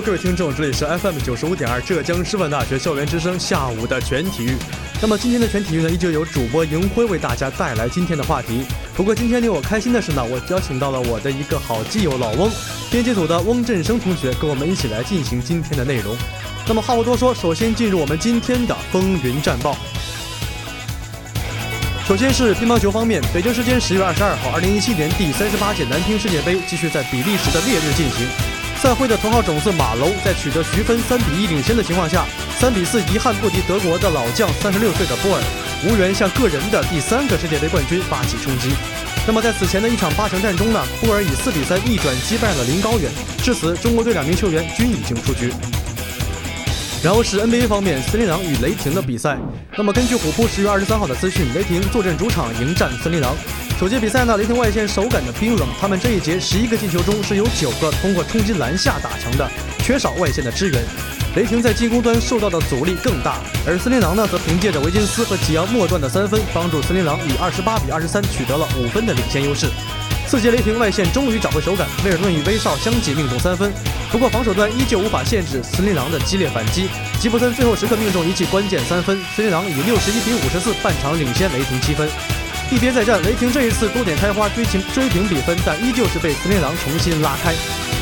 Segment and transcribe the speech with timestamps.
[0.00, 4.56] 各位听众，这里是 FM 九十五点二浙江师范大学校园之声下午的全体育。
[5.02, 8.64] 那么今天的全体育呢，依旧由主播迎辉为大家带来今天的话题。
[8.94, 12.48] 不过今天令我开心的是呢，我邀请到了我的一个好基友老翁，
[12.90, 16.16] 编辑组的翁振生同学，跟我们一起来进行今天的内容。
[16.66, 19.76] 那么话不多说，首先进入我们今天的风云战报。
[22.06, 28.47] 首先是乒乓球方面，北京时间十月二十二号，二零一七年第三十八届男乒世界杯继续在比利时的烈日进行。
[28.78, 32.24] 赛会的头号种子马龙在取得徐分三比一领先的情况下，
[32.60, 35.42] 三比四遗憾不敌德国的老将三十六岁的波尔，
[35.84, 38.70] 无缘向个人的第三个世界杯冠军发起冲击。
[39.26, 43.10] 那么在此前的一场八强战中呢，波尔以四比三逆转击败了林高远，
[43.42, 45.52] 至此中国队两名球员均已经出局。
[47.02, 49.36] 然后是 NBA 方面，森林狼与雷霆的比赛。
[49.76, 53.34] 那么根据虎扑十月二十三号的资讯，雷霆坐镇主场迎战森林狼。
[53.78, 60.84] 首节比赛呢，雷霆外线手感的冰冷，他们这一节十一个进球中是有九个通过冲击篮下打成的，缺少外线的支援。
[61.36, 69.68] 雷霆在进攻端受到的阻力更大，而森林狼呢，则凭借着维金斯和吉昂末段的三分，帮助森林狼以二十八比二十三取得了五分的领先优势。
[70.26, 73.72] 次节雷霆外线终于找回手感，威尔顿与威少相继命中三分，
[74.10, 76.88] 不过防守端依旧无法限制森林狼的激烈反击。
[77.20, 82.08] 吉布森最后时刻命中一记关键三分，森林狼以六十一比五十四半场领先雷霆七分。
[82.70, 87.54] 一别再战，雷霆这一次多点开花追平追平比分，但依旧是被森林狼重新拉开。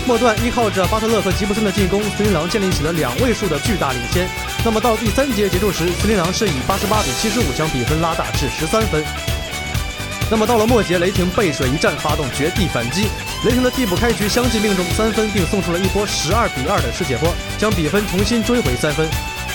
[0.05, 4.29] 末段依靠着巴特勒和吉布森的进攻，森林狼建立起了两位数的巨大领先。
[4.65, 9.05] 那么到第三节结束时，森林狼是以八十八比七十五将比分拉大至十三分。
[10.29, 13.07] 那么到了末节，雷霆背水一战，发动绝地反击。
[13.45, 19.09] 雷霆的替补开局相继命中三分，并送出了一波十二比二的世界波，将比分重新追回三分。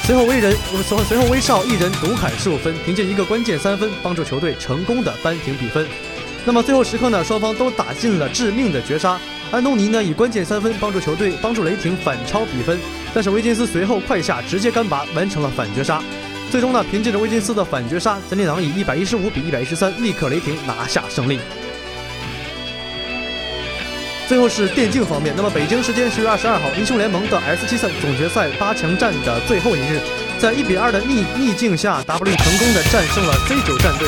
[0.03, 0.53] 随后威人
[0.83, 5.87] 随随后威少一人独砍十五分，凭借一个关键三分帮助球队成功的扳平比分。
[6.43, 9.17] 那么最后时刻呢，双方都打进了致命的绝杀。
[9.51, 12.79] 安东尼呢以关键三分帮助球队帮助雷霆反超比分，
[13.13, 16.01] 但是维金斯随后快下直接干拔完成了反绝杀。
[16.49, 21.39] 最终呢，凭借着威金斯的反绝杀，森林狼以一百一十五比一百一十三力克雷霆，拿下胜利。
[24.31, 29.99] 最后是电竞方面，那么北京时间十月二十二号，英雄联盟的 S 七赛总决赛八强战的最后一日，
[30.39, 34.07] 在一比二的逆逆境下，W 成功的战胜了 C 九战队，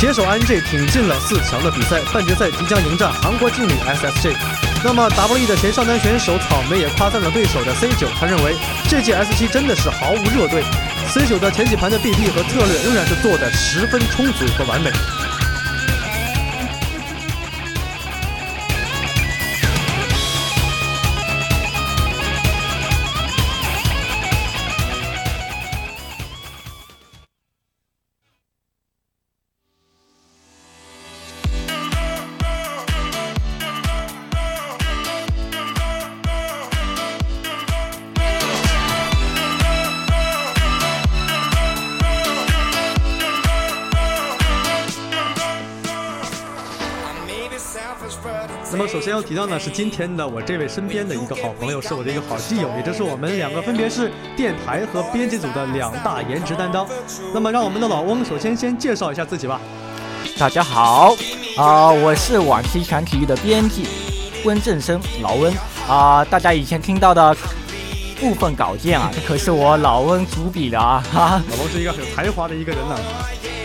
[0.00, 4.34] 携手 NG 挺进了四强的比赛，半决赛即将迎战韩国劲旅 SSG。
[4.82, 8.56] 那么 WE 的前上单选手草莓也夸赞了对手的 C 九，他认为
[8.88, 10.64] 这届 S 七真的是毫无热队。
[11.12, 14.90] C 九的前几盘的 BP 和策略仍然是做的十分充足和完美。
[49.32, 56.86] 提到呢是今天的我这位身边的一个好朋友，是我的一个好基友，也就是我们两个分别是电台和编辑组的两大颜值担当。
[57.32, 59.58] 那么让我们的老翁首先先介绍一下自己吧。
[60.38, 61.16] 大家好，
[61.56, 63.86] 啊、我是往期全体育的编辑
[64.44, 65.50] 温正生老温
[65.88, 67.34] 啊、大家以前听到的
[68.20, 71.02] 部分稿件啊，这可是我老温主笔的啊。
[71.14, 72.94] 老翁是一个很有才华的一个人呢。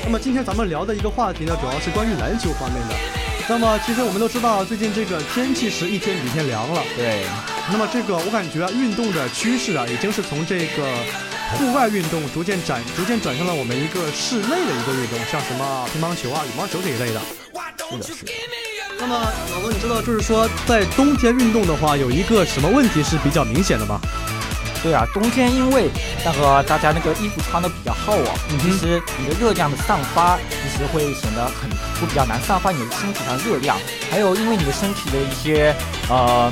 [0.06, 3.17] 那么今天咱们聊的一个话题呢，主要是关于篮球方面的。
[3.50, 6.82] 那么其实我们都知道，最近这个天气是一天比一天凉了。
[6.98, 7.26] 对，
[7.72, 10.84] 那么这个我感觉啊，运动的趋势啊，已经是从这个
[11.56, 17.22] 户外运动逐渐转逐渐转向了我们一个室内的一个运动，像什么乒乓球啊、羽毛球这一类的。
[17.90, 18.32] 是的，是的。
[19.00, 24.02] 那么老罗，你知道就是说在冬天运动的话，有一个什么问题是比较明显的吗？
[24.84, 25.90] 对啊，冬天因为
[26.24, 31.70] 那个大家那个衣服穿的比较厚啊，其实你的热量的散发其实会显得很
[32.00, 33.78] 会比较难散发你的身体上热量，
[34.12, 35.76] 还有因为你的身体的一些
[36.10, 36.52] 呃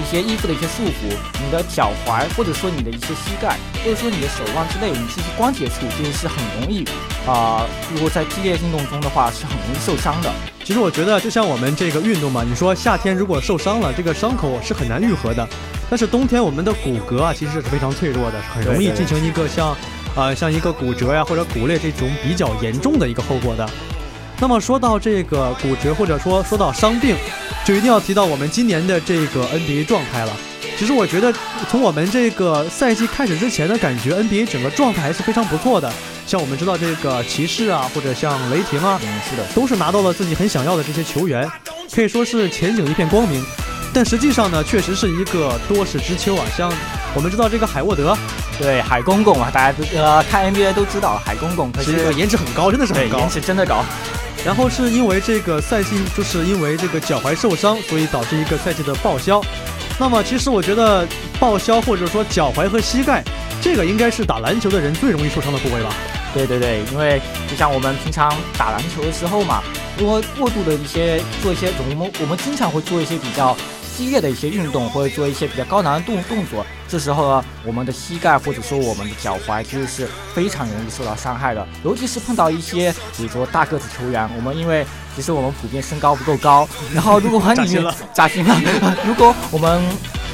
[0.00, 1.12] 一些衣服的一些束缚，
[1.44, 6.84] 你的脚踝或者说你的一些膝盖或者说你的手腕之类，你这些关节处其实是很容易
[7.26, 10.32] 啊，如果在激烈运动中的话是很容易受伤的。
[10.64, 15.46] 其实我觉得就像我们这个运动嘛，你说夏天如果受伤了，这个伤口是很难愈合的。
[15.88, 19.76] 但是冬天我们的骨骼啊，其实是非常脆弱的，很容易进行一个像，
[20.14, 23.68] 呃，像一个骨折呀或者骨裂这种比较严重的一个后果的。
[24.38, 27.16] 那么说到这个骨折或者说说到伤病，
[27.64, 30.36] 就一定要提到我们今年的这个 NBA 状态了。
[30.78, 31.32] 其实我觉得
[31.68, 35.92] 从我们这个赛季开始之前的感觉，NBA 整个状态还是非常不错的。
[36.26, 38.98] 像我们知道这个骑士啊，或者像雷霆啊，
[39.28, 41.46] 是的，都是拿到了自己很想要的这些球员，
[41.94, 43.44] 可以说是前景一片光明。
[43.92, 46.46] 但实际上呢，确实是一个多事之秋啊。
[46.56, 46.72] 像
[47.14, 48.16] 我们知道这个海沃德，
[48.58, 53.84] 对海公公啊，大家都呃看 NBA 都知道海公公，是一个颜值很高，真的是很高，颜值真的高。
[54.44, 59.40] 然后是因为这个赛季，就是因为这个脚踝受伤，所以导致一个赛季的报销。
[59.98, 61.06] 那么其实我觉得
[61.38, 63.22] 报销或者说脚踝和膝盖，
[63.60, 65.94] 这个应该是打篮球的人最容易受伤的部位吧？
[66.32, 69.62] 对对对，因为就像我们平常打篮球的时候嘛，
[69.98, 73.56] 如果过度的一些做一些，我们我们经常会做一些比较。
[74.00, 81.68] 激烈的一些运动，或者做一些比较高难度动动作，这时候呢，我们的膝盖或者说我们的脚踝其实是非常容易受到伤害的。
[81.84, 88.56] 尤其是碰到一些，比如说大个子球员，我们因为其实我们普遍身高不够高，然后如果往里面扎心了，
[89.04, 89.82] 如果我们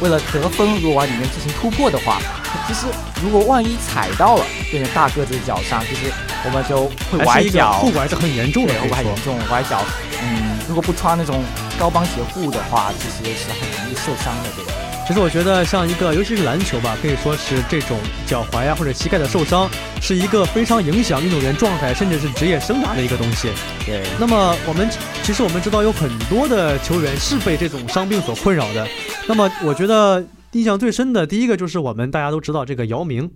[0.00, 2.20] 为了得分，如果往里面进行突破的话，
[2.68, 2.86] 其实
[3.20, 6.12] 如果万一踩到了变成大个子的脚上，其实
[6.44, 9.82] 我们就会崴脚，后果还是很严重的，后果很严重，崴脚。
[10.22, 11.42] 嗯，如果不穿那种。
[11.78, 14.72] 高帮鞋护的话，其实是很容易受伤的，对吧？
[15.06, 17.96] 其实我觉得，像一个，尤其是篮球吧，可以说是这种
[18.26, 19.70] 脚踝呀或者膝盖的受伤，
[20.00, 23.50] 是一个非常影响运动员状态，甚至是职业生涯的一个东西。
[23.84, 24.02] 对。
[24.18, 24.88] 那么我们
[25.22, 28.86] 其实我们知道，有很多的球员是被这种伤病所困扰的。
[29.28, 33.30] 那么我觉得印象最深的第一个就是我们大家都知道这个姚明，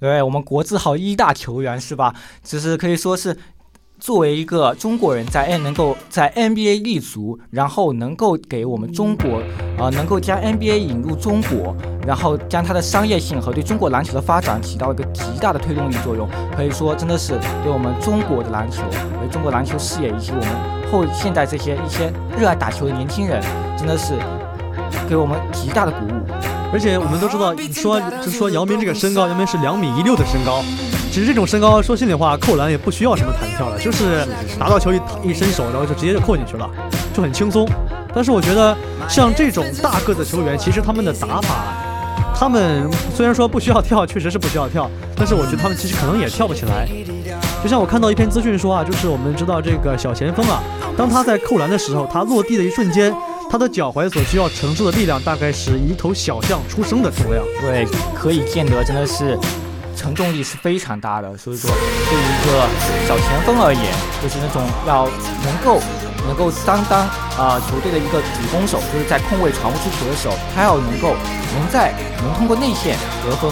[0.00, 2.12] 对我们国字号一大球员是吧？
[2.42, 3.36] 其实可以说是。
[4.02, 9.40] 作为一个中国人，在 N 能够在 NBA 立足，然后能够给我们中国，
[9.78, 11.72] 呃，能够将 NBA 引入中国，
[12.04, 18.82] 然后将它的商业性和对中国篮球的发展起到一个极大的推动力作用，可以说真的是对我们中国的篮球，
[19.22, 23.40] 为中国篮球事业以及我们后现代这些一些热爱打球的年轻人，
[23.78, 24.14] 真的是
[25.08, 26.26] 给我们极大的鼓舞。
[26.72, 30.60] 而且我们都知道，说就说姚明这个身高，姚明是两米一六的身高。
[31.12, 34.26] 其实这种身高，说心里话，扣篮也不需要什么弹跳了，就是
[34.58, 36.66] 拿到球一一伸手，然后就直接就扣进去了，
[37.12, 37.68] 就很轻松。
[38.14, 38.74] 但是我觉得，
[39.10, 41.66] 像这种大个子球员，其实他们的打法，
[42.34, 46.88] 他们虽然说不需要跳，确实是不需要跳，但是我觉得他们其实可能也跳不起来。
[47.62, 50.62] 就像我看到一篇资讯说啊，就是我们知道这个小前锋啊，
[50.96, 53.14] 当他在扣篮的时候，他落地的一瞬间，
[53.50, 57.44] 他的脚踝所需要承受的力量，大概是一头小象出生的重量。
[57.60, 59.38] 对，可以见得真的是。
[59.94, 62.68] 承重力是非常大的，所以说对于一个
[63.06, 63.84] 小前锋而言，
[64.22, 65.06] 就是那种要
[65.44, 65.80] 能够
[66.26, 67.06] 能够担当
[67.38, 71.14] 啊球队的一个主攻手，就是在空位传不出球的时候，他要能够
[71.54, 73.50] 能在能通过内线得分，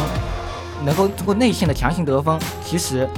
[0.85, 3.09] 能够通过内线的强行得分，其实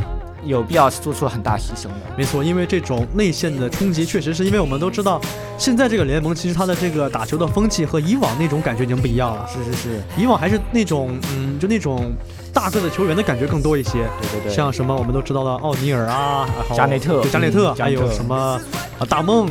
[0.45, 1.95] 有必要是做出了很大牺牲的。
[2.17, 5.21] 没错，因为这种内线的冲击，确实是因为我们都知道，
[5.57, 9.49] 现在这个联盟其实它的这个打球的风气和以往那种感觉已经不一样了。
[9.49, 12.13] 是是是，以往还是那种嗯，就那种。
[12.53, 18.61] 大个的球员的感觉更多一些，对对对，像什么我们都知道的奥尼尔啊，加内特，加内特，还有什么
[18.99, 19.47] 啊大梦，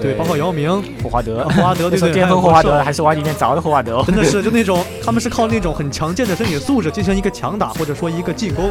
[0.00, 0.70] 对，包括姚明、
[1.02, 8.70] 霍华德，霍华德，对对， 巅峰霍华德还是往里面凿的霍华德，真的是就那种他们是靠那种很强健的身体素质进行一个强打或者说一个进攻。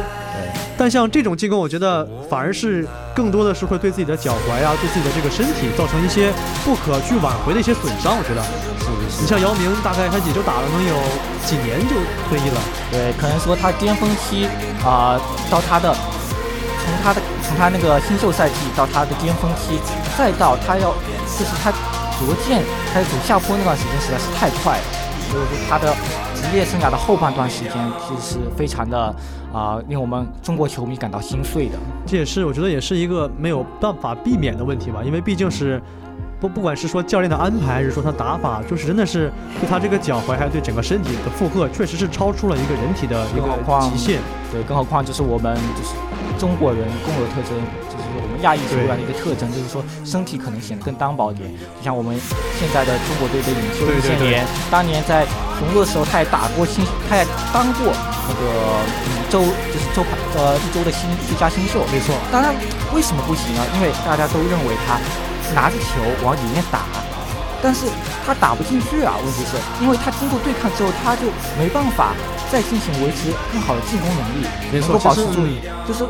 [0.76, 6.32] 但像这种进攻，我觉得反而是更多的是会对自己的脚踝啊，对自己的这个身体造成一些
[6.64, 8.16] 不可去挽回的一些损伤。
[8.18, 8.42] 我觉得，
[9.20, 10.94] 你像姚明，大概他也就打了能有
[11.44, 11.94] 几年就
[12.28, 12.60] 退役了。
[12.90, 14.46] 对，可能说他巅峰期
[14.84, 15.20] 啊，
[15.50, 19.78] 到他的从他的从他那个新秀赛季到他的巅峰期，
[20.16, 20.92] 再到他要
[21.38, 21.70] 就是他
[22.18, 24.84] 逐渐开始走下坡那段时间实在是太快了。
[25.30, 25.94] 所以说他的
[26.34, 27.72] 职业生涯的后半段时间
[28.06, 29.14] 其实是非常的。
[29.54, 35.80] 啊，令我们中国球迷感到心碎的，这也是我觉得也是一个没有办法避免的问题吧，因为毕竟是
[36.44, 43.48] 不不管是说教练的安排，还是说他打法，就是真的是对他这个脚踝，还有对整个身体的负荷，确实是超出了一个人体的一个
[43.88, 44.20] 极限。
[44.52, 45.96] 对，更何况就是我们就是
[46.38, 47.56] 中国人共有的特征。
[47.88, 51.48] 就是我们亚裔球员的一个特征就是说，身体可能显得更单薄一点。
[51.48, 52.12] 就像我们
[52.60, 55.24] 现在的中国队的领袖易建联，当年在
[55.56, 57.24] 雄鹿的时候，他也打过新，他也
[57.54, 57.88] 当过
[58.28, 58.44] 那个
[59.32, 59.40] 周，
[59.72, 60.04] 就是周
[60.36, 61.80] 呃一周的新最佳新秀。
[61.88, 62.12] 没错。
[62.30, 62.52] 当然，
[62.92, 63.64] 为什么不行呢？
[63.76, 65.00] 因为大家都认为他
[65.52, 66.86] 拿着球往里面打，
[67.60, 67.86] 但是
[68.24, 69.14] 他打不进去啊。
[69.22, 71.26] 问题是因为他经过对抗之后，他就
[71.58, 72.14] 没办法
[72.52, 75.42] 再进行维持更好的进攻能力，能够保持住，
[75.86, 76.06] 就是。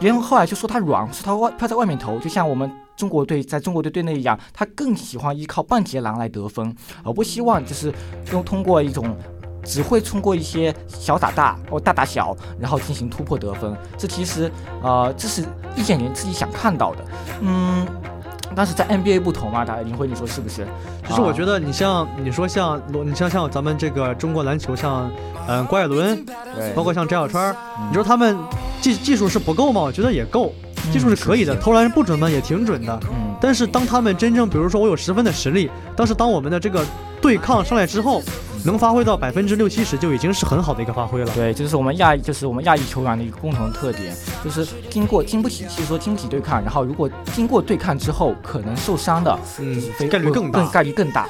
[0.00, 7.92] 别人后来就说他软，是他外他在外面投，就像我们中国队在中国队队内一样，他更喜欢依靠半截狼来得分，而不希望就是
[8.30, 9.16] 用通过一种
[9.64, 13.76] 只会通过一些小打大或大打小，然后进行突破得分。
[13.96, 14.48] 这其实
[14.84, 17.04] 呃，这是易建联自己想看到的，
[17.40, 17.84] 嗯。
[18.54, 20.66] 但是在 NBA 不同嘛，打林辉，你说是不是？
[21.06, 25.10] 其实我觉得，你像你说像罗，你像像咱们这个中国篮球，像
[25.48, 26.24] 嗯郭艾伦，
[26.56, 27.54] 对，包括像翟小川，
[27.88, 28.36] 你说他们
[28.80, 29.80] 技技术是不够吗？
[29.80, 30.52] 我觉得也够，
[30.88, 32.28] 技术是可以的，投篮不准吗？
[32.28, 33.00] 也挺准的。
[33.10, 33.36] 嗯。
[33.40, 36.84] 但是当他们真正，比如说我有十分的实力，但是当我们的这个
[37.20, 38.22] 对抗上来之后。
[38.64, 41.30] 能发挥到百分之六七十就已经是很好的一个发挥了。
[41.32, 44.12] 对，就是我们亚，就是我们亚裔球员的一个共同特点，
[44.44, 49.80] 就是经过经不起，其实说经不起对抗，然后如果经过对抗之后可能受伤的，嗯，
[50.10, 51.28] 概率更大，概率更大。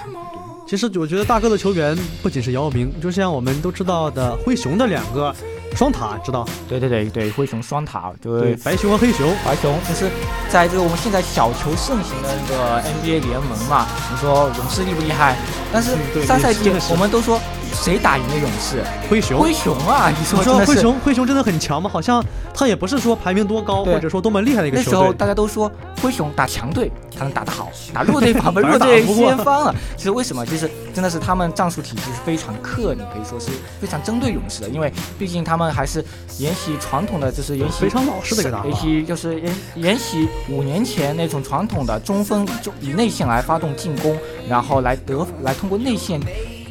[0.69, 5.35] 其实我觉得大哥的球员不仅是姚明，就像我们都知道的灰熊的两个。
[5.77, 6.49] 双塔知道？
[6.69, 9.33] 对对对对，灰熊双塔，对白熊和黑熊。
[9.45, 10.11] 白熊就是
[10.49, 13.87] 在这个我们现在小球盛行的那个 NBA 联盟嘛。
[14.11, 15.37] 你说勇士厉不厉害？
[15.73, 15.95] 但是
[16.27, 17.41] 上赛季我们都说。
[17.81, 18.83] 谁打赢了勇士？
[19.09, 20.11] 灰熊，灰熊啊！
[20.11, 21.89] 你说灰熊，灰熊真的很强吗？
[21.89, 24.93] 好像他也不是说排名多高，或者说多么厉害的一个球队。
[24.93, 25.71] 那时候大家都说
[26.03, 29.75] 灰熊打强队才能打得好， 打弱队反而弱队先锋了。
[29.97, 30.45] 其实为什么？
[30.45, 33.47] 其实真的是他们战术体系是非常克，你可以说是
[33.81, 36.05] 非常针对勇士的，因为毕竟他们还是
[36.39, 44.15] 沿袭传统的，就是沿袭非常老式的一个打法，沿袭就是沿沿袭五年前那种传统的中锋就以内线来发动进攻，
[44.49, 46.21] 然后来得来通过内线。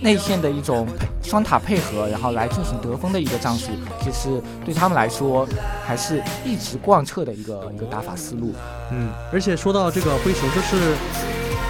[0.01, 0.87] 内线的一种
[1.23, 3.71] 双塔配合，然后来进行得分的一个战术，
[4.03, 5.47] 其实对他们来说
[5.85, 8.53] 还是一直贯彻的一个一个打法思路。
[8.91, 10.95] 嗯，而且说到这个灰熊，就是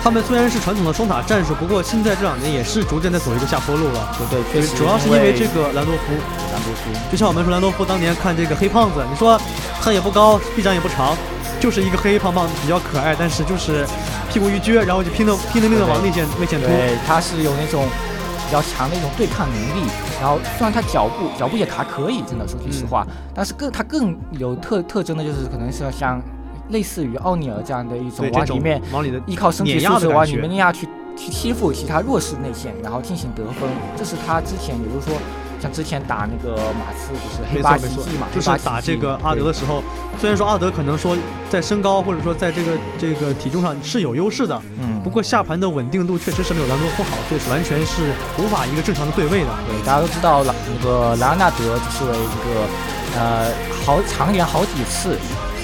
[0.03, 4.15] 他们虽然是传统的双塔战术，不过现在这两年也是逐渐在走一个下坡路了。
[4.29, 6.13] 对对，主要是因为这个兰多夫。
[6.53, 9.39] 兰多夫，就像我们说兰多夫当年看这个黑胖子，你说
[9.81, 11.15] 他也不高，臂展也不长，
[11.59, 13.85] 就是一个黑胖胖比较可爱，但是就是
[14.31, 16.67] 屁股一撅，然后就拼了拼了命的往内线内线突。
[16.67, 17.87] 对，他是有那种。
[18.47, 19.85] 比较强的一种对抗能力，
[20.21, 26.21] 然后虽然他脚步脚步也还可以，真的说句实话，但是更他更有特特征的就是可能是要像
[26.69, 30.87] 类似于奥尼尔这样的一种往里面往里的依靠身体素质往里面压去
[31.17, 35.19] 去欺负其他弱势内线，然后进行得分，这是他之前也就是说。
[35.59, 39.83] 像之前打那个马刺，就是黑八奇迹嘛，就是打这个阿德的时候，
[40.19, 41.17] 虽然说阿德可能说
[41.49, 49.49] 在身高或者说在这个这个体重上是有优势的，嗯，不过下盘的稳定度确实是没有兰多夫好，就是完全是无法一个正常的对位的。
[49.67, 53.51] 对，大家都知道莱那个莱昂纳德就是为一个呃
[53.85, 55.17] 好常年好几次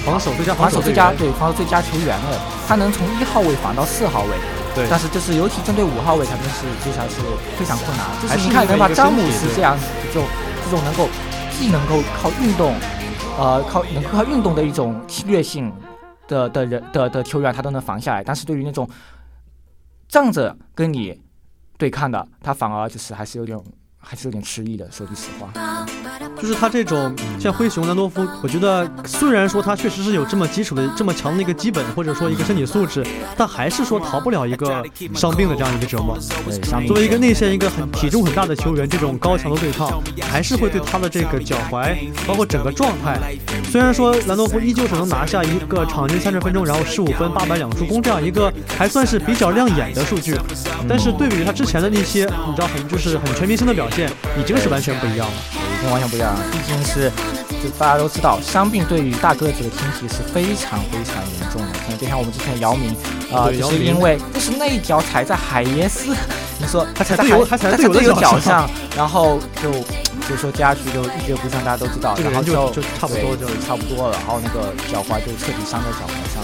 [0.04, 4.30] 防守最佳防守最佳对防守最佳球员的，他能从一号位防到四号位。
[4.74, 7.20] 对，但是就是尤其针对五号位，他们是接下来是
[7.56, 8.06] 非常困难。
[8.20, 10.20] 就是你看，能把詹姆斯这样子，就
[10.64, 11.08] 这种能够
[11.52, 12.74] 既能够靠运动，
[13.38, 15.72] 呃，靠能靠运动的一种侵略性
[16.26, 18.24] 的的人的的球员，他都能防下来。
[18.24, 18.88] 但是对于那种
[20.08, 21.20] 站着跟你
[21.78, 23.58] 对抗的，他反而就是还是有点。
[24.04, 25.50] 还是有点吃力的，说句实话，
[26.40, 33.04] 就是他这种像灰熊兰多夫，我觉得虽然说他确实是有这么基础的、这么强的一个基本，或者说一个身体素质，
[33.36, 34.84] 但还是说逃不了一个
[35.14, 36.18] 伤病的这样一个折磨。
[36.46, 41.96] 对，作为一个内线一个很体重很大的球员，这种高强度对抗还是会对他的这个脚踝，
[42.26, 43.18] 包括整个状态。
[43.70, 50.36] 虽然说兰多夫依旧是能拿下一个场均三十分钟，然后十五分八百两助攻这样一个还算是比较亮眼的数据，
[50.86, 53.93] 但是对比他之前的那些，你知道很就是很全明星的表现。
[54.38, 55.34] 已经是完全不一样了，
[55.78, 56.40] 已经完全不一样了。
[56.50, 57.10] 毕竟是，
[57.62, 61.68] 就大家都知道，伤病对于大个子的侵袭是非常非常严重的。
[61.84, 62.90] 可能就像我们之前的姚明，
[63.32, 66.14] 啊，就是因为就是那一脚踩在海耶斯，
[66.58, 69.70] 你说他踩在海，他踩在队友脚上，然后就
[70.28, 76.42] 就说接下去就一蹶不振，大家都知道，然后就就差不多就差不多了，然后那个脚踝就彻底伤在脚踝上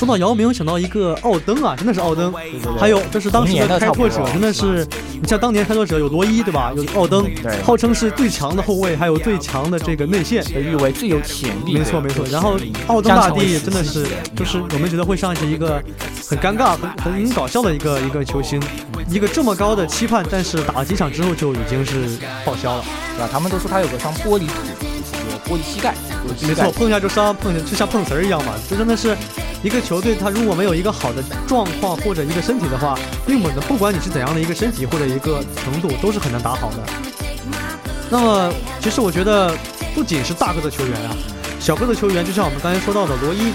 [0.00, 2.32] 说到姚明，想到一个奥登啊，真的是奥登。
[2.78, 4.86] 还有这是当时的开拓者真的是
[5.20, 6.72] 你像当年开拓者有罗伊对吧？
[6.74, 7.30] 有奥登，
[7.62, 10.42] 号称是最强的后卫，还有最强的这个内线。
[10.54, 11.74] 被誉为最有潜力。
[11.74, 15.82] 没错没错，然后奥登大帝真的是，就是我们觉得会上去一个
[16.26, 18.58] 很尴尬、很很搞笑的一个一个球星，
[19.10, 22.84] 一个这么高的期盼，但是打了几场之后就已经是报销了。
[23.16, 23.28] 对吧？
[23.30, 24.89] 他们都说他有个双玻璃腿，
[25.56, 25.94] 就是有玻璃膝盖，
[26.36, 28.54] 膝盖没错，碰一下就伤，碰就像碰瓷儿一样嘛。
[28.68, 29.16] 这真的是
[29.62, 36.78] 一个球队，他如果没有一个好的状况或者一个身体的话，并不能不管你是怎样的一个身体或者一个程度，都是很难打好的。
[38.10, 39.54] 那么，其实我觉得
[39.94, 41.14] 不仅是大个的球员啊，
[41.58, 43.52] 小个的球员，就像我们刚才说到的罗伊。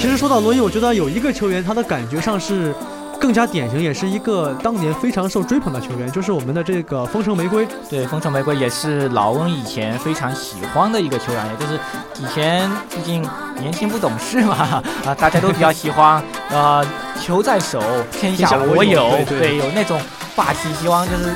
[0.00, 2.74] 其实说到罗伊，我觉得有一个球员，他的感觉上是
[3.22, 7.64] 更加典型，也是一个当年非常受追捧的球员，就是我们的这个风城玫瑰。
[7.88, 11.78] 对，风城玫瑰也是老翁以前非常喜欢的一个球员，也就是
[12.18, 13.24] 以前毕竟
[13.60, 16.84] 年轻不懂事嘛， 啊，大家都比较喜欢，呃，
[17.20, 20.00] 球在手，天下我有，对对有那种
[20.34, 21.32] 霸气，希望就是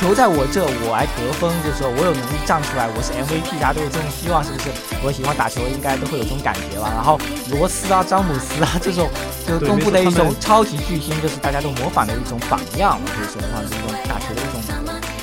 [0.00, 4.72] 球在我这，我来得分，就是说我有能力站出来，我是 MVP，大家都有这种希望，是不是？
[5.04, 6.88] 我喜欢打球，应该都会有这种感觉吧。
[6.96, 7.20] 然后
[7.52, 9.10] 罗斯啊、詹姆斯啊这种，
[9.46, 14.56] 就是东部的一种超级巨星，就是大家都模仿的一种榜样，可以说的话，这种打球的一种。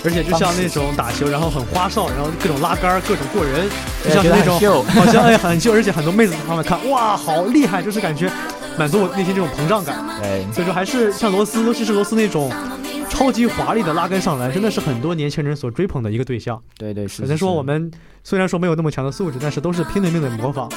[0.05, 3.67] 而且就像那种打球，然后很花哨，然后各种拉杆，各种过人，
[4.05, 8.31] 就像是那种 好像哎 很秀，而且很多妹子在旁边看，哇，好厉害，就是感觉
[8.77, 9.98] 满足我内心这种膨胀感。
[10.22, 12.53] 对，所以说还是像罗斯，尤其是罗斯那种
[13.17, 16.62] 超级华丽的拉杆上篮，真的是很多年轻人所追捧的一个对象。
[16.77, 17.24] 对对是。
[17.24, 17.89] 只能说我们
[18.24, 20.71] 虽然说没有那么强的素质，但是都是拼了命的模仿。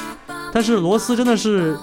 [0.51, 1.77] 但是罗斯真的是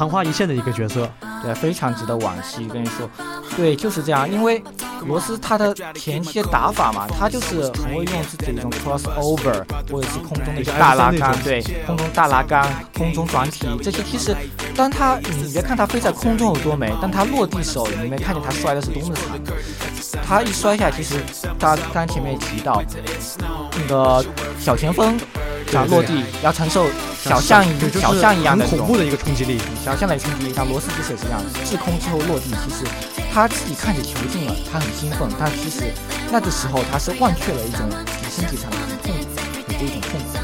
[0.00, 1.06] 昙花一现的一个角色。
[1.42, 2.66] 对，非常值得惋惜。
[2.66, 3.06] 跟你说，
[3.54, 4.30] 对，就是这样。
[4.30, 4.62] 因为
[5.06, 12.66] 罗斯他的前期的打法嘛，他就是很会用自己的一种 crossover，或者是空中的一些大拉杆，对，空中大拉杆、
[12.96, 14.34] 空中转体这些，其实
[14.74, 19.38] 当他你别看他飞在空中有多美，但他落地时候，你没看见他摔的是多么惨。
[20.26, 21.16] 他一摔下，其实
[21.58, 22.82] 他刚前面也提到，
[23.72, 24.24] 那个
[24.58, 25.18] 小前锋
[25.70, 26.86] 想落地要承受
[27.22, 29.60] 小象一小象一样的恐怖的一个冲击力。
[29.84, 32.84] 小象的冲击力，像罗斯其实也是这样，滞空之后落地，其实
[33.32, 35.92] 他自己看着球进了，他很兴奋，但其实
[36.32, 37.88] 那个时候他是忘却了一种
[38.30, 40.38] 身体上的一种痛苦，有这一种痛苦。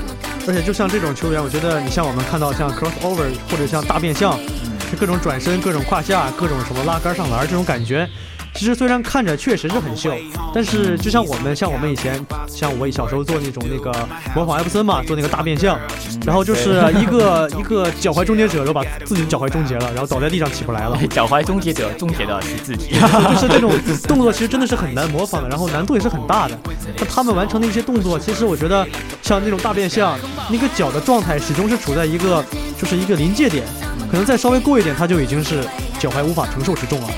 [0.48, 8.08] 而且就像这种球员，我觉得你像我们看到像 crossover 或者像大变向，嗯，就各种转身、各种胯下、各种什么拉杆上篮这种感觉，
[8.56, 10.12] 其实虽然看着确实是很秀，
[10.54, 13.92] 但是就像我们像我们以前像我小时候做那种那个
[14.34, 15.78] 模仿艾弗森嘛，做那个大变相，
[16.24, 20.98] 然后就是一个 一个脚踝终结者，然后把自己的脚踝终结了，然后倒在地上起不来了。
[21.10, 22.88] 脚踝终结者终结的是自己。
[22.96, 23.70] 就是这种
[24.08, 26.58] 动作，其实真的是很难模仿的，然后难度也是很大的。
[26.98, 28.86] 那他们完成的一些动作，其实我觉得
[29.22, 30.18] 像那种大变相，
[30.50, 32.42] 那个脚的状态始终是处在一个
[32.80, 33.64] 就是一个临界点，
[34.10, 35.62] 可能再稍微过一点，他就已经是
[35.98, 37.08] 脚踝无法承受之重了。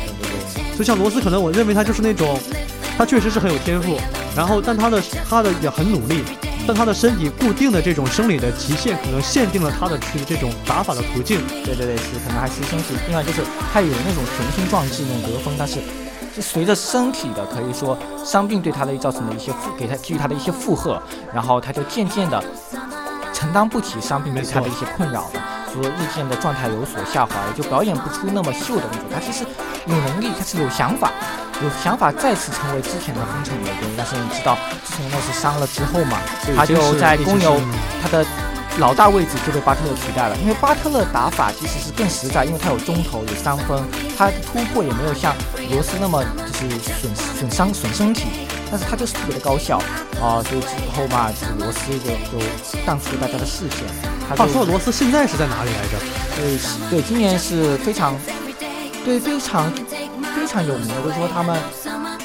[0.79, 2.39] 就像罗斯，可能我认为他就是那种，
[2.97, 3.99] 他确实是很有天赋，
[4.37, 6.23] 然后但他的他的也很努力，
[6.69, 11.45] 但他的身体固定的这种生理的极限，可能限定了他的去这种打法的途径。
[11.65, 15.81] 对对对，是可能还是身体，另外就是他有那种雄心壮志那种得分，但是
[16.33, 21.03] 是随着身体的可以说伤病对他的造成的一些负，给他给予他的一些负荷，
[21.35, 22.41] 然后他就渐渐的
[23.35, 25.41] 承担不起伤病对他的一些困扰了，
[25.83, 29.07] 说日渐的状态有所下滑，也就表演不出那么秀的那种。
[29.13, 29.45] 他其实
[29.87, 31.11] 有能力，他是有想法。
[31.61, 36.17] 有想法再次成为之前的风城玫瑰，但是你知道，自从那次伤了之后嘛，
[36.57, 37.61] 他就在公牛
[38.01, 38.25] 他的
[38.79, 43.83] 老大位置就被巴特勒取代了，因为巴特勒打法其实是更实在，因为他有中投有三分，
[44.17, 45.35] 他突破也没有像
[45.73, 48.29] 罗斯那么就是损损伤损身体，
[48.71, 49.79] 但是他就是特别的高效
[50.23, 52.47] 啊，所以之后嘛，就是罗斯就就
[52.87, 54.18] 淡出了大家的视线。
[54.29, 55.99] 他话说罗斯现在是在哪里来着？
[56.37, 56.59] 对
[56.91, 58.15] 对，今年是非常
[59.05, 59.71] 对非常
[60.37, 61.59] 非常有名的，就是说他们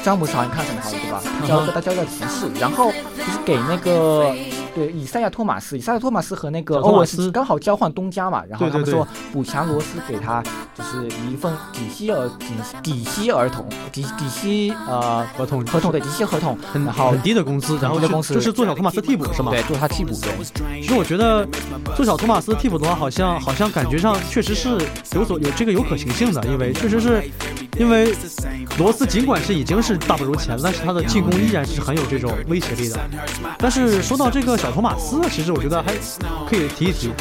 [0.03, 1.21] 詹姆斯好像看很好，对吧？
[1.47, 4.35] 交给他交个提示，然后就是给那个。
[4.75, 10.41] 对，以赛亚托马斯，以赛亚托马斯和那个欧文斯刚好交换东家嘛，然后他们说补强罗斯给他
[10.73, 19.51] 就是一份底薪儿底底薪儿童底底薪呃合同合同对底薪合同，然后很低的工资，然后公司就是做小托马斯替补是吗？
[19.51, 20.11] 对，做他替补。
[20.21, 21.47] 对，其实我觉得
[21.95, 24.69] 做小托马斯替补的话，好像好像感觉上确实是
[25.13, 27.23] 有所有这个有可行性的，因为确实是
[27.77, 28.11] 因为
[28.79, 32.99] 罗斯尽管是已经是大不如前，但是他的进攻依然是很有这种威胁力的。
[33.59, 34.57] 但是说到这个。
[34.63, 35.91] 小托马斯，其实我觉得还
[36.49, 37.11] 可以提一提，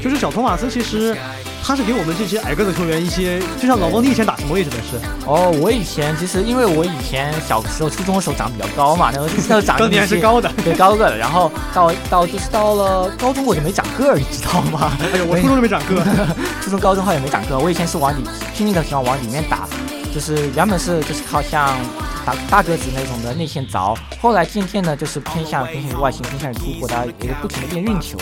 [0.00, 1.16] 就是小托马斯，其实
[1.60, 4.96] 他是给我们这些矮个子球员一些，就像老王，你以前打什么位置的是？
[5.26, 11.18] 哦，我以前其实因为我以前小时候初中的时候长比较高嘛，那个那个长当年还是高的，对高个的。
[11.18, 14.96] 然后到到就是到了高中我就没长个儿，你知道吗？
[15.00, 16.00] 哎呦，我初中就没长个，
[16.62, 17.58] 初中高中后也没长个。
[17.58, 18.22] 我以前是往里
[18.54, 19.66] 拼命的喜欢往里面打，
[20.14, 21.76] 就是原本是就是靠像。
[22.24, 28.16] 大大个子那种的内线凿，后来渐渐的就是偏向偏向于外线，偏向于突破，大家也就不停的练运球，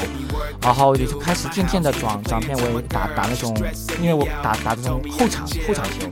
[0.61, 3.55] 然后也就开始渐渐的转转变为打打那种，
[4.01, 6.11] 因为我打打这种后场后场球，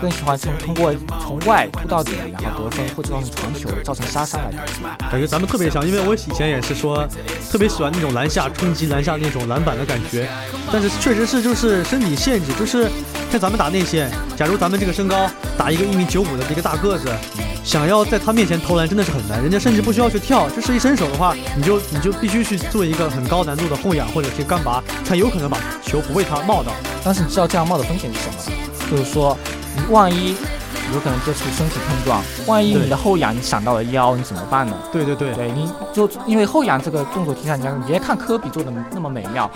[0.00, 4.50] 更喜欢从通过从外突到底，然后得分或者造成传球，造成杀伤来
[4.98, 5.08] 打。
[5.10, 7.06] 感觉咱们特别像，因为我以前也是说
[7.50, 10.28] 特别喜欢那种篮下冲击篮下那种篮板的感觉，
[10.72, 12.90] 但是确实是就是身体限制，就是
[13.30, 16.98] 像咱们打内线，假如咱们这个身高打一个一米九五的一个大个。
[16.98, 17.08] 子
[17.64, 26.72] 想要在他面前投篮真的是很难，人家甚至不需要去跳，就是一伸手的话，你就你就必须去做一个很高难度的后仰或者是干拔，才有可能把球不被他冒到。
[27.04, 28.42] 但是你知道这样冒的风险是什么吗？
[28.90, 29.57] 就是说你
[29.90, 30.36] 万一
[30.92, 34.74] 有可能接触身体碰撞，万一你的后仰你闪到了腰，你怎么办呢？
[34.92, 39.50] 对对对，对，你就因为后仰这个动作，听上讲，你别看科比做的那么美妙。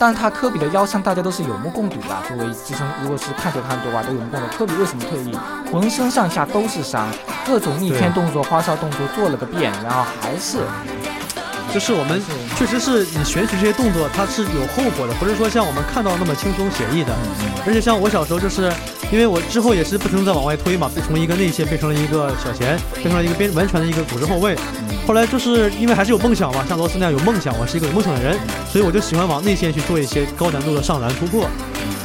[0.00, 2.16] 但是他科比的腰伤，大家都是有目共睹的。
[2.28, 4.46] 作为资深，如果是看球看多吧，都有目共睹。
[4.56, 5.36] 科比为什么退役？
[5.72, 7.08] 浑身上下都是伤，
[7.44, 10.58] 各种逆天动作、花哨动作做了个遍，然后还是。
[11.72, 12.20] 就是我们
[12.56, 17.14] 确实是你选取这些动作，它是有后果的，不是说像我们看到那么轻松写意的。
[17.66, 18.72] 而且像我小时候，就是
[19.12, 24.56] 因为我之后也是不停的在往外推嘛，从一个内线变成了一个小前，变成了一个边完全的一个组织后卫。
[25.06, 28.38] 后来就是因为还是有梦想嘛，像罗斯那样有梦想，我是一个有梦想的人，
[28.70, 31.48] 所以我就喜欢往内线去做一些高难度的上篮突破。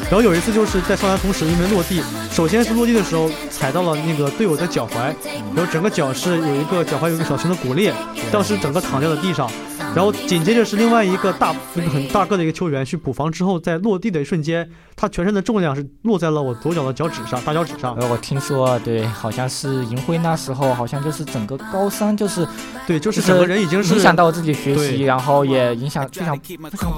[0.03, 5.13] 然后有一次就是在上篮同时，因为落地，首先是落地的时候踩到了那个队友的脚踝，
[5.55, 7.93] 然后整个脚是有一个脚踝有一个小型的骨裂，
[8.31, 9.49] 当时整个躺在了地上。
[9.95, 17.93] 然后紧接着是另外一个大一个很大个的一个球员去补防之后，在落地的一瞬间，他全身的重量是落在了我左脚的脚趾上，大脚趾上。
[17.95, 22.47] 呃，我听说，对，好像是银辉那时候，好像就是整个高三就是，
[22.87, 26.39] 对，就是整个人已经是影响到自己学习，然后也影响，非常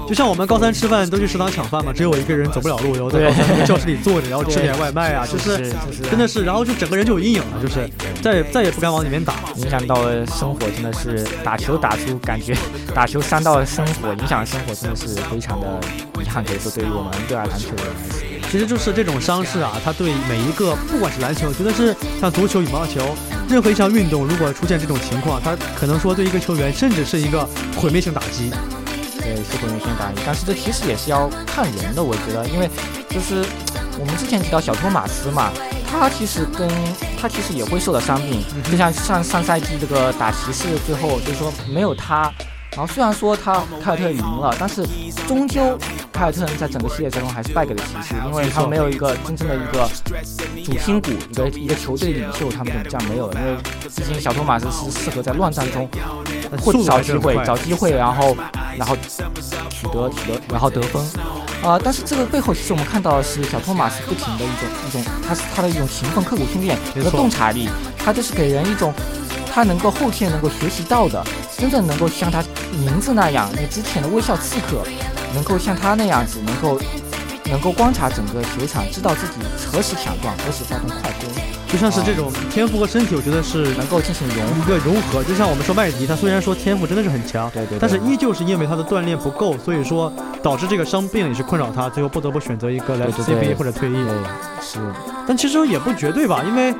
[0.06, 3.30] 就像我们高三吃饭都去食堂抢饭嘛，只有我一个人走不了路，然后在
[3.64, 5.72] 教室里坐着，然后吃点外卖啊，就是
[6.10, 7.88] 真的是，然后就整个人就有阴影了，就是
[8.22, 12.56] 再也再也不敢往里面打，影响到生活，真的是打球打出感觉。
[12.94, 15.66] 打球伤到了生活，影响生活，真的是非常的
[16.20, 16.42] 遗憾。
[16.42, 23.02] 可以说，对于我们热爱篮球的人来说，其实就是这种伤势啊，它对每一个，不管是篮球，觉得是像足球、羽毛球，
[23.50, 28.50] 任何一项运动，如果出现这种情况，它可能说对一个球员，甚至是一个毁灭性打击。
[29.34, 30.20] 对，是毁灭性打击。
[30.24, 32.70] 但是这其实也是要看人的，我觉得，因为
[33.08, 33.44] 就是
[33.98, 35.50] 我们之前提到小托马斯嘛，
[35.90, 36.68] 他其实跟
[37.20, 42.30] 他其实也会受到伤病，就像上上赛季这个打骑士，最后就是说没有他。
[42.72, 44.86] 然后虽然说他凯尔特人赢了，但是
[45.26, 45.78] 终究
[46.12, 49.88] 凯尔特人在整个系列赛中还是败给了骑士，因为他们没有一个真正的一个
[50.62, 53.40] 主心骨，一个一个球队领袖，他们就这样没有了。
[53.40, 53.56] 因为
[53.96, 55.88] 毕竟小托马斯是适合在乱战中
[56.60, 58.36] 或找机会、找机会，然后
[58.76, 58.96] 然后
[59.70, 61.02] 取得取得然后得分
[61.62, 61.78] 啊。
[61.82, 68.92] 但是这个背后其实我们看到的是小托马斯不停的一种一种，他是他的一种勤奋刻苦训练和洞察力，他就是给人一种。
[69.48, 71.24] 他能够后天能够学习到的，
[71.56, 74.84] 真正能够像他名字那样，你之前的微笑刺客，
[75.32, 76.78] 能够像他那样子，能够
[77.48, 79.34] 能够观察整个球场，知道自己
[79.66, 81.28] 何时抢断，何时发动快攻，
[81.68, 85.22] 就像是这种天赋和身体，我觉得是能够进行融一个融合。
[85.24, 93.96] 就像我们说麦迪，他虽然说天赋真的是很强，对对，但是依旧是因为他的锻炼不够，所以说导致这个伤病也是困扰他，最后不得不选择一个来 CBA 或者退役。
[94.60, 94.78] 是，
[95.26, 96.74] 但其实也不绝对吧，因为。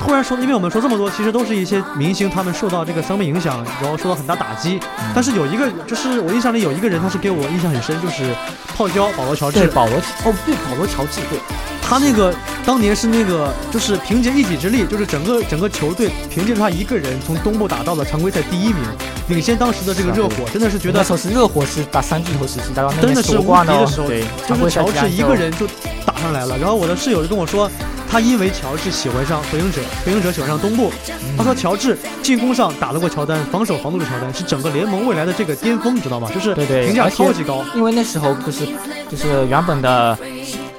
[0.00, 4.80] 突然说，因为我们说这么多，其实都是一些明星，他们受到这个伤病影响，然后受到很大打击。
[5.14, 8.34] 但是有一个，就是我印象里有一个人，他是给我印象很深，就是
[8.74, 9.60] 泡椒保罗乔治。
[9.60, 11.38] 对，保罗哦，对，保罗乔治，对，
[11.82, 12.34] 他那个
[12.64, 18.82] 当年是那个，就是凭借一己之力，就是整个整个球队凭借他一个人从东部打到了常规赛第一名，
[19.28, 25.66] 领先当时的这个热火，真的是觉得那时候是热火是打三巨头时期，打到真的是无敌的时候，对，就是乔治一个人就
[26.06, 26.56] 打上来了。
[26.56, 27.70] 然后我的室友就跟我说。
[28.10, 30.90] 他因为乔治喜欢上火影者，火影者喜欢上东部。
[31.38, 36.28] 他说乔治进攻上打得过乔丹，防守防得过乔丹，是整个联盟未来的这个巅峰，你知道吗？
[36.34, 37.64] 就是对对，评价超级高。
[37.76, 38.66] 因为那时候就是
[39.08, 40.18] 就是原本的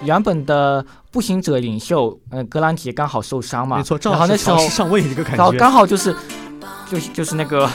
[0.04, 6.14] 原本的步行者领袖，呃，格兰杰刚好受伤嘛，没错，正好那时候上位一个感觉，然后刚好就是
[6.92, 7.70] 就就是那个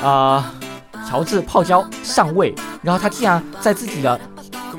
[0.00, 0.54] 啊，
[1.10, 4.20] 乔治泡椒上位，然后他竟然在自己的。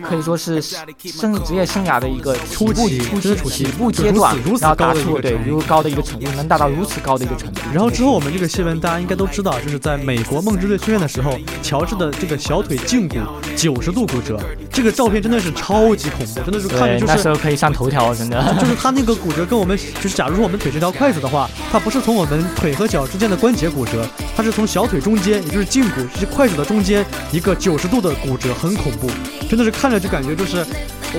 [0.07, 7.61] 可以说是生职业生涯的一个初期初期初期步阶段，如此如此然后达高的一出对个程度如高的一个程度，能达到如此高的一个程度。
[7.73, 13.17] 然后之后我们这个新闻大家应该都知道，就是在美国梦之队训练的时候，乔治的这个小腿胫骨
[13.55, 14.39] 九十度骨折，
[14.71, 18.41] 这个照片真的是超级恐怖，真的是看着对，就是那时候可以上头条，真的。
[18.59, 29.07] 就是他那个骨折跟我们就是假如说我们腿是条筷子的话，它不是从我们腿和脚之间的关节骨折，它是从小腿中间，也就是胫骨这筷子的中间一个九十度的骨折，很恐怖，
[29.47, 30.65] 真的是看着就感觉就是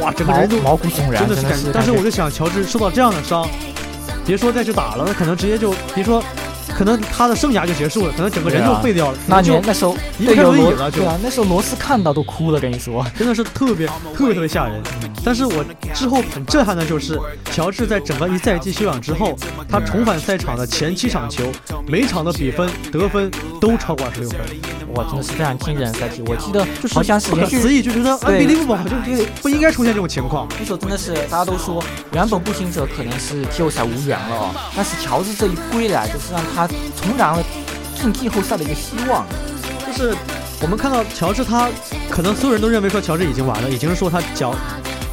[0.01, 1.71] 哇，整个人都毛骨悚然，真的是感觉。
[1.73, 3.49] 但是我就想，乔治受到这样的伤，
[4.27, 6.23] 别说再去打了，那可能直接就别说，
[6.77, 9.19] 可能他的生涯就结束了，可能整个人就废掉了。
[9.29, 13.07] 那就年那时候离不开轮椅了就对啊，那时候罗斯看到都哭了，跟你说。
[13.17, 14.83] 真的是特别 特别特别吓人。
[15.25, 17.19] 但是我之后很震撼的就是，
[17.51, 19.35] 乔治在整个一赛季休养之后，
[19.69, 21.51] 他重返赛场的前七场球，
[21.89, 24.41] 每场的比分得分都超过二十六分，
[24.95, 26.23] 哇，真的是非常惊人的赛季。
[26.27, 30.47] 我记得就是好像是不可思议，就觉得对 unbelievable，就就不应该出现这种情况。
[30.59, 31.83] 那时候真的是大家都说，
[32.13, 37.43] 原本步行者可能是季后赛无缘了哦，但是乔治这一归来，就是让他重燃了
[37.95, 39.25] 进季后赛的一个希望。
[39.87, 40.15] 就是
[40.61, 41.69] 我们看到乔治他，
[42.11, 44.55] 可能所有人都认为说乔治已经完了，已经是说他脚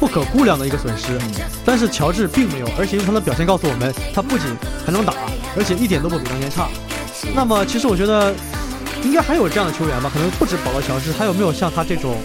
[0.02, 1.16] 不可估量的一个损失，
[1.64, 4.48] 但是乔治并没有，而且用他的表现告诉我们，他不仅
[4.84, 5.14] 还能打，
[5.56, 6.66] 而且一点都不比当年差。
[7.36, 8.34] 那么其实我觉得
[9.04, 12.16] 应该还有这样的球员吧，可能不止保罗乔治，还有没有像他这种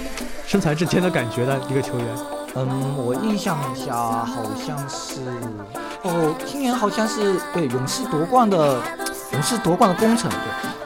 [0.47, 2.07] 身材之间的感觉的一个球员？
[2.55, 5.21] 嗯，我印象一下，好像是
[6.01, 8.81] 哦，今年好像是对勇士夺冠的
[9.33, 10.39] 勇士夺冠的功臣，对，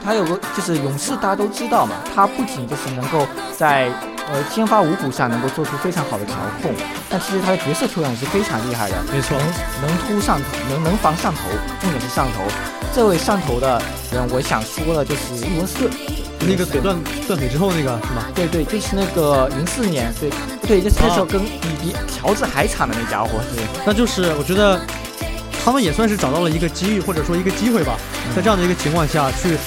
[0.04, 3.26] 他有个就是勇士大家都知道嘛，他不仅就是能够
[3.58, 3.90] 在
[4.30, 6.72] 呃先发五虎下能够做出非常好的调控，
[7.10, 11.42] 但其实他的角色球员也是非常厉害的，没错能能突上头，能能防上头，
[11.82, 12.44] 重点是上头。
[12.94, 13.82] 这位上头的
[14.12, 15.92] 人，我想说的就是利文斯顿，
[16.42, 18.26] 那个腿断断腿之后那个是吗？
[18.36, 20.30] 对对，就是那个零四年，对
[20.68, 23.64] 对，就是那时候跟比比乔治还惨的那家伙，对。
[23.86, 24.80] 那就是我觉得
[25.64, 27.98] 他们也算是找到了一个机遇，或者说一个机会吧，
[28.36, 29.58] 在这样的一个情况下去。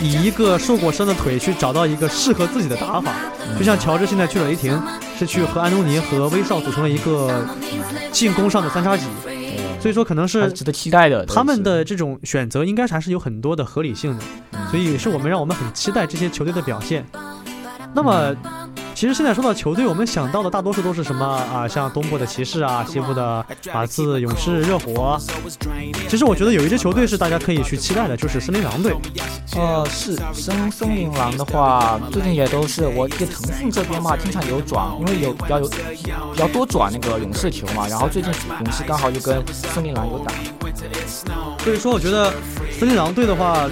[0.00, 3.12] 以一个受过伤的腿去找到一个适合自己的打法，
[3.58, 4.80] 就像乔治现在去了雷霆，
[5.18, 7.46] 是去和安东尼和威少组成了一个
[8.10, 9.04] 进攻上的三叉戟，
[9.80, 11.26] 所以说可能是值得期待的。
[11.26, 14.24] 他们的这种选择应该还是有很多的合理性的，
[14.70, 17.04] 所以是我们让我们很期待这些球队的表现。
[17.92, 18.34] 那么，
[19.00, 21.66] 其实现在说到球队，我们想到的大多数都是什么啊？
[21.66, 25.18] 像东部的骑士啊，西部的马刺、勇士、热火。
[26.06, 28.94] 其实我觉得有一支球队是大家可以去期待的，就是森林狼队。
[29.56, 40.34] 呃，是森森林狼的话，最近也都是我记得腾讯这边嘛，经常有转，因为有比较有比较多转那个勇士球嘛，然后最近勇士刚好又跟森林狼有打。
[41.64, 42.30] 所以说，我觉得
[42.70, 43.66] 森林狼队的话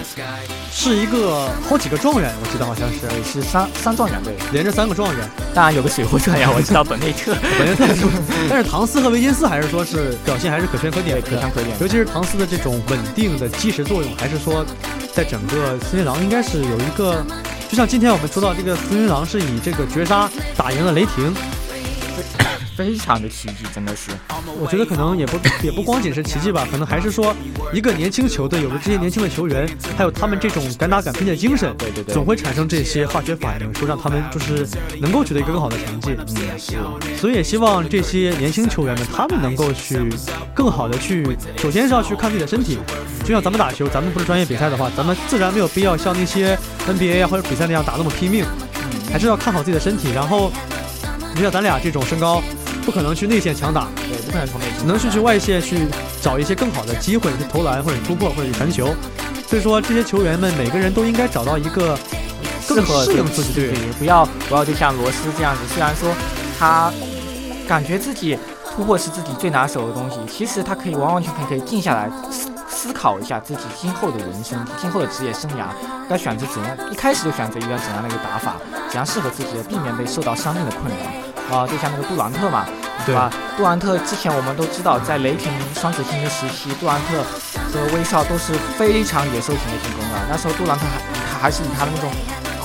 [0.71, 5.29] 是一个好几个状元，我记得好像是对，是三三状元对，连着三个状元。
[5.53, 8.05] 当然有个水货状元，我知道本内特， 本内特是，
[8.49, 11.75] 但是唐斯和维金斯还是说是表现还是可圈可点，可圈可点。
[11.81, 14.65] 尤其是唐斯的这种稳定的基石作用，还是说
[15.13, 17.25] 在整个森林狼应该是有一个，
[17.67, 21.33] 就像今天我们说到这个森林狼是以这个绝杀打赢了雷霆。
[22.79, 24.09] 非常的奇迹，真的是。
[24.57, 27.35] 我觉得可能也不也不光仅是奇迹吧，可能还是说
[27.73, 34.65] 一个年轻球队有了这些年轻的球员，还有他们这种敢打敢拼的精神，对对对，总会产生这些化学反应，说让他们就是
[35.01, 36.15] 能够取得一个更好的成绩。
[36.17, 36.77] 嗯，是。
[37.19, 39.99] 所以也希望这些年轻球员们，他们能够去
[40.55, 42.79] 更好的去，首先是要去看自己的身体。
[43.25, 48.45] 就像咱们打球，咱们不是专业比赛的话，咱们自然没有必要像那些 NBA 啊或者比赛那样打那么拼命，
[49.11, 50.13] 还是要看好自己的身体。
[50.15, 50.49] 然后，
[51.35, 52.41] 你像咱俩这种身高。
[52.89, 55.87] 不可能去内线强打，对，不可能从内线，只能是去外线去
[56.23, 58.89] 找一些更好的机会，去投篮或者突破或者传球。
[59.47, 61.95] 所以说，这些球员们每个人都应该找到一个
[62.67, 65.61] 更适应自己队，不要不要就像罗斯这样子。
[65.71, 66.11] 虽然说
[66.57, 66.91] 他
[67.67, 68.35] 感觉自己
[68.75, 75.67] 突破是自己最拿手的东西，其实他可以完完全全可以静下来思思考一下自己今后的人生、今后的职业生涯
[76.09, 78.55] 该选择怎样，一开始就选择一个怎样的一个打法，
[78.87, 81.28] 怎样适合自己的，避免被受到伤病的困扰。
[81.51, 82.65] 啊，就像那个杜兰特嘛，
[83.05, 83.31] 对吧？
[83.57, 87.23] 杜兰特之前我们都知道，在雷霆双子星的时期，杜兰特
[87.73, 90.19] 和威少都是非常野兽型的进攻的。
[90.29, 90.99] 那时候杜兰特还
[91.33, 92.11] 他还是以他的那种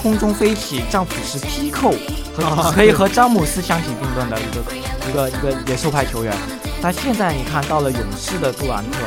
[0.01, 1.95] 空中飞起、丈夫式劈扣，
[2.37, 4.61] 和可以和詹姆斯相提并论的一个
[5.09, 6.35] 一个一个野兽派球员。
[6.83, 8.99] 但现在你看到了勇士的杜兰特，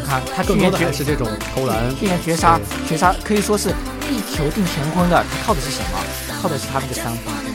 [0.00, 3.68] 你看他去年还是这种投篮，去年绝杀绝杀可以说是
[4.08, 5.22] 一球定乾坤的。
[5.22, 5.98] 他靠的是什么？
[6.40, 7.45] 靠的是他那个三分。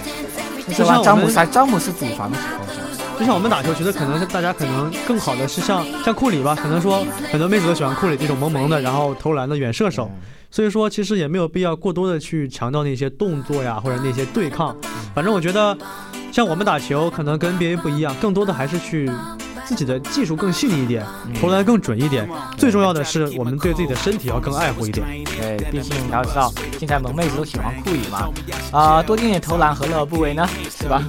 [0.67, 2.81] 就像詹姆斯，詹姆斯祖传的情况下，
[3.19, 10.09] 就像我们打球，觉得可能大家可能更好的是像像库里吧，可能说很多妹子都喜欢库里这种萌萌的，然后投篮的远射手。
[10.49, 14.75] 所以说，其实也没有必要过多的去强调那些动作呀，或者那些对抗。
[15.15, 15.77] 反正我觉得，
[16.31, 19.09] 像我们打球，可能跟别人不一样，更多的还是去
[19.71, 21.05] 自己的技术更细腻一点，
[21.39, 22.27] 投篮更准一点。
[22.57, 25.07] 最重要的是，我们对自己的身体要更爱护一点。
[25.23, 28.29] 对，毕竟你要知道，现在萌妹子都喜欢酷雨嘛，
[28.73, 30.45] 啊，多练练投篮何乐而不为呢？
[30.69, 31.01] 是吧？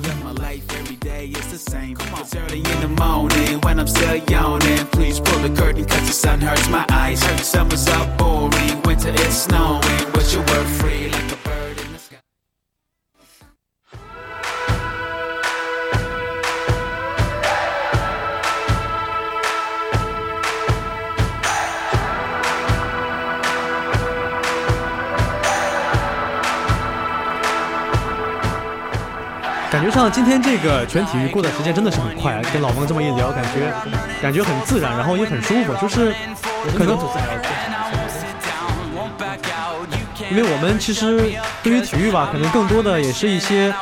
[29.83, 33.75] 感觉上今天这个全体育过的时间真的是很快，跟老王这么一聊，感觉
[34.23, 36.15] 感觉很自然，然后也很舒服，就是
[36.79, 36.97] 可能
[40.31, 43.75] 因为我们其实对于体育吧，可能更多的也是一些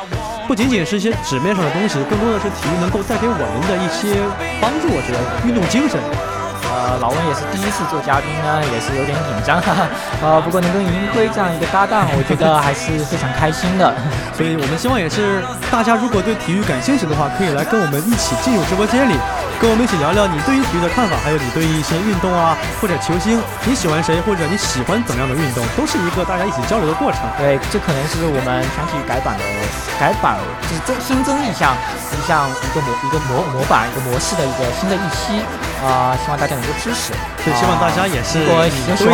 [0.47, 4.17] 不仅仅是一些纸面上的东西，更多的是体育能够带给我们的一些
[4.59, 4.87] 帮助。
[4.89, 6.30] 我觉得运动精神。
[6.71, 9.75] 呃，老温也是第一次做嘉宾呢，也是有点紧张哈。
[10.23, 13.93] 呃，不过能跟银辉这样一个搭档，我觉得还是非常开心的。
[14.31, 19.15] 所以我们希望也是大家如果对体育感兴趣的话，可以来跟我们一起进入直播间里。
[19.61, 27.21] 跟我们一起聊聊你对于体育的看法，还有你对于一些运动啊，或者球星，你喜欢谁，或者你喜欢怎么样的运动，都是一个大家一起交流的过程。
[27.37, 29.45] 对，这可能是我们全体改版的
[30.01, 30.33] 改版，
[30.65, 31.77] 就是增新增一项
[32.09, 35.45] 一项一个模一个模模板一个模式的一个新的一期
[35.85, 37.11] 啊，希望大家很多知识。
[37.43, 38.61] 对，希望大家也是多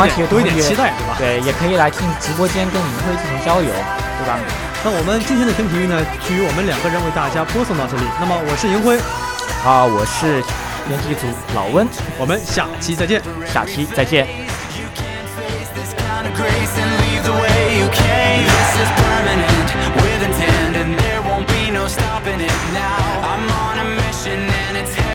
[0.05, 1.15] 一点多一点期待，对吧？
[1.17, 4.37] 对，也可以来进直播间跟明辉进行交流，对吧？
[4.83, 8.03] 那我们今天的听体育呢，就由我们两个人为大家播送到这里。
[8.19, 8.99] 那么我是银辉，
[9.63, 10.43] 啊，我是
[10.87, 11.87] 编辑组老温，
[12.19, 14.27] 我们下期再见，下期再见。